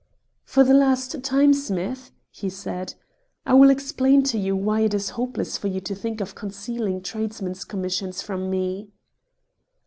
[0.45, 2.95] "For the last time, Smith," he said,
[3.45, 7.03] "I will explain to you why it is hopeless for you to think of concealing
[7.03, 8.89] tradesmen's commissions from me."